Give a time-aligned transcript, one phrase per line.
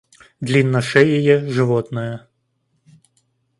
[0.39, 2.25] Длинношеее животное